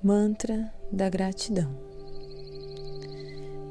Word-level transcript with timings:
Mantra 0.00 0.72
da 0.92 1.10
gratidão. 1.10 1.68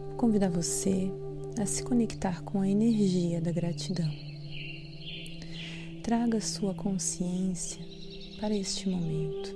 Vou 0.09 0.17
convidar 0.17 0.49
você 0.49 1.09
a 1.57 1.65
se 1.65 1.81
conectar 1.81 2.43
com 2.43 2.59
a 2.59 2.67
energia 2.67 3.39
da 3.39 3.49
gratidão. 3.49 4.11
Traga 6.03 6.41
sua 6.41 6.73
consciência 6.73 7.79
para 8.41 8.53
este 8.53 8.89
momento, 8.89 9.55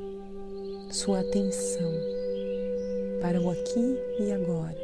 sua 0.92 1.20
atenção 1.20 1.92
para 3.22 3.42
o 3.42 3.50
aqui 3.50 3.98
e 4.22 4.32
agora, 4.32 4.80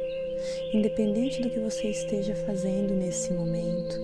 independente 0.74 1.40
do 1.40 1.48
que 1.48 1.58
você 1.58 1.88
esteja 1.88 2.34
fazendo 2.44 2.92
nesse 2.92 3.32
momento. 3.32 3.96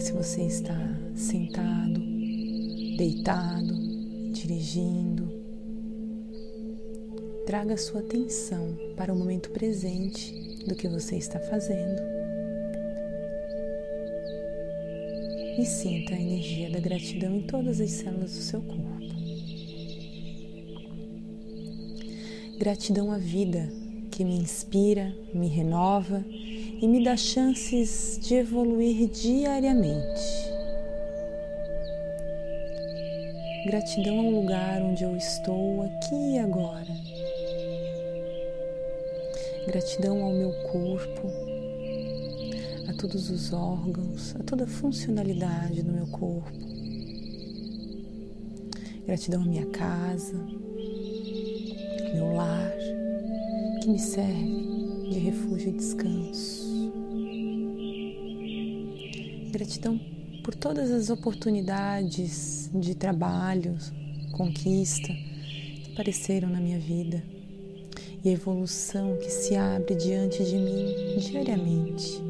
Se 0.00 0.10
você 0.12 0.46
está 0.46 0.78
sentado, 1.14 2.00
deitado, 2.96 3.74
dirigindo, 4.32 5.41
Traga 7.46 7.76
sua 7.76 8.00
atenção 8.00 8.78
para 8.96 9.12
o 9.12 9.16
momento 9.16 9.50
presente 9.50 10.32
do 10.64 10.76
que 10.76 10.88
você 10.88 11.16
está 11.16 11.40
fazendo 11.40 12.00
e 15.58 15.66
sinta 15.66 16.14
a 16.14 16.20
energia 16.20 16.70
da 16.70 16.78
gratidão 16.78 17.36
em 17.36 17.42
todas 17.42 17.80
as 17.80 17.90
células 17.90 18.32
do 18.32 18.42
seu 18.42 18.62
corpo. 18.62 18.82
Gratidão 22.58 23.10
à 23.10 23.18
vida 23.18 23.68
que 24.12 24.24
me 24.24 24.36
inspira, 24.36 25.12
me 25.34 25.48
renova 25.48 26.24
e 26.80 26.86
me 26.86 27.02
dá 27.02 27.16
chances 27.16 28.20
de 28.22 28.36
evoluir 28.36 29.08
diariamente. 29.10 30.52
Gratidão 33.66 34.20
ao 34.20 34.30
lugar 34.30 34.80
onde 34.80 35.02
eu 35.02 35.16
estou 35.16 35.82
aqui 35.82 36.34
e 36.34 36.38
agora 36.38 37.11
Gratidão 39.66 40.24
ao 40.24 40.32
meu 40.32 40.50
corpo, 40.72 41.28
a 42.88 42.92
todos 42.94 43.30
os 43.30 43.52
órgãos, 43.52 44.34
a 44.34 44.42
toda 44.42 44.64
a 44.64 44.66
funcionalidade 44.66 45.82
do 45.82 45.92
meu 45.92 46.06
corpo. 46.08 46.50
Gratidão 49.06 49.42
à 49.42 49.44
minha 49.44 49.66
casa, 49.66 50.34
meu 52.12 52.34
lar, 52.34 52.72
que 53.80 53.88
me 53.88 54.00
serve 54.00 55.08
de 55.10 55.18
refúgio 55.20 55.68
e 55.68 55.76
descanso. 55.76 56.92
Gratidão 59.52 60.00
por 60.42 60.56
todas 60.56 60.90
as 60.90 61.08
oportunidades 61.08 62.68
de 62.74 62.96
trabalho, 62.96 63.78
conquista 64.32 65.06
que 65.06 65.92
apareceram 65.92 66.48
na 66.48 66.60
minha 66.60 66.80
vida 66.80 67.22
e 68.24 68.30
evolução 68.30 69.16
que 69.16 69.30
se 69.30 69.56
abre 69.56 69.94
diante 69.94 70.44
de 70.44 70.56
mim 70.56 71.18
diariamente. 71.18 72.22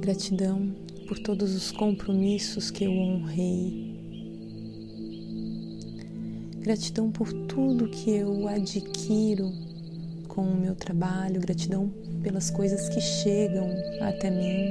Gratidão 0.00 0.74
por 1.08 1.18
todos 1.18 1.54
os 1.54 1.72
compromissos 1.72 2.70
que 2.70 2.84
eu 2.84 2.92
honrei. 2.92 3.98
Gratidão 6.60 7.10
por 7.10 7.32
tudo 7.32 7.88
que 7.88 8.10
eu 8.10 8.46
adquiro 8.48 9.52
com 10.28 10.42
o 10.42 10.56
meu 10.56 10.74
trabalho, 10.74 11.40
gratidão 11.40 11.90
pelas 12.22 12.50
coisas 12.50 12.88
que 12.88 13.00
chegam 13.00 13.68
até 14.00 14.30
mim. 14.30 14.70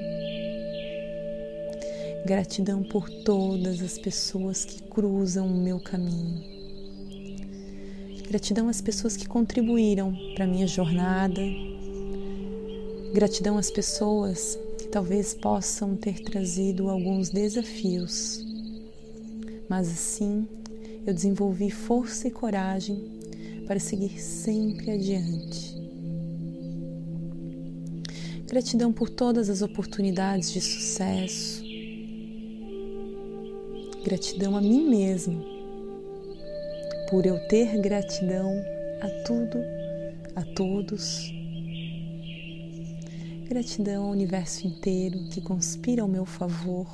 Gratidão 2.26 2.84
por 2.84 3.10
todas 3.10 3.82
as 3.82 3.98
pessoas 3.98 4.64
que 4.66 4.84
cruzam 4.84 5.48
o 5.48 5.58
meu 5.58 5.80
caminho. 5.80 6.59
Gratidão 8.30 8.70
às 8.70 8.80
pessoas 8.80 9.18
que 9.18 9.28
contribuíram 9.28 10.16
para 10.36 10.46
minha 10.46 10.68
jornada. 10.68 11.42
Gratidão 13.12 13.58
às 13.58 13.72
pessoas 13.72 14.56
que 14.78 14.88
talvez 14.88 15.34
possam 15.34 15.96
ter 15.96 16.20
trazido 16.22 16.92
alguns 16.92 17.32
desafios. 17.32 18.46
Mas 19.68 19.90
assim, 19.90 20.48
eu 21.08 21.12
desenvolvi 21.12 21.72
força 21.72 22.28
e 22.28 22.32
coragem 22.32 23.04
para 23.66 23.80
seguir 23.80 24.22
sempre 24.22 24.92
adiante. 24.92 25.76
Gratidão 28.46 28.94
por 28.94 29.10
todas 29.10 29.50
as 29.50 29.64
oportunidades 29.64 30.52
de 30.52 30.62
sucesso. 30.62 31.64
Gratidão 34.04 34.56
a 34.56 34.62
mim 34.62 34.88
mesmo 34.88 35.59
por 37.10 37.26
eu 37.26 37.40
ter 37.48 37.82
gratidão 37.82 38.64
a 39.02 39.10
tudo, 39.26 39.58
a 40.36 40.44
todos. 40.44 41.34
Gratidão 43.48 44.04
ao 44.04 44.12
universo 44.12 44.68
inteiro 44.68 45.28
que 45.32 45.42
conspira 45.42 46.04
ao 46.04 46.08
meu 46.08 46.24
favor 46.24 46.88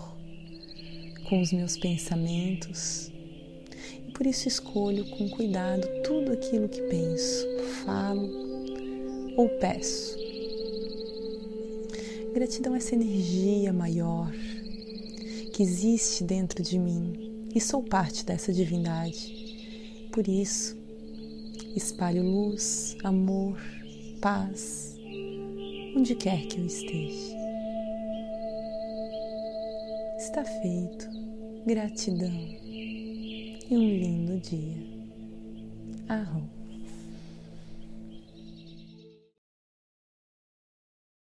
com 1.28 1.42
os 1.42 1.52
meus 1.52 1.78
pensamentos. 1.78 3.12
E 4.08 4.12
por 4.14 4.26
isso 4.26 4.48
escolho 4.48 5.04
com 5.18 5.30
cuidado 5.30 5.86
tudo 6.02 6.32
aquilo 6.32 6.70
que 6.70 6.82
penso, 6.84 7.46
falo 7.84 8.30
ou 9.36 9.50
peço. 9.60 10.18
Gratidão 12.34 12.74
a 12.74 12.78
essa 12.78 12.96
energia 12.96 13.74
maior 13.74 14.32
que 15.52 15.62
existe 15.62 16.24
dentro 16.24 16.64
de 16.64 16.80
mim 16.80 17.50
e 17.54 17.60
sou 17.60 17.84
parte 17.84 18.26
dessa 18.26 18.54
divindade 18.54 19.45
por 20.16 20.30
isso, 20.30 20.78
espalho 21.76 22.24
luz, 22.24 22.96
amor, 23.04 23.60
paz, 24.22 24.98
onde 25.94 26.16
quer 26.16 26.48
que 26.48 26.58
eu 26.58 26.66
esteja. 26.66 27.36
Está 30.18 30.46
feito. 30.46 31.10
Gratidão 31.68 32.32
e 33.70 33.76
um 33.76 33.90
lindo 33.90 34.40
dia. 34.40 34.78
Arrom. 36.08 36.48